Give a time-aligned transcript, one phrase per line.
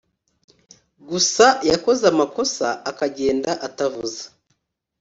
[1.09, 4.21] gusa yakoze amakosa akagenda atavuze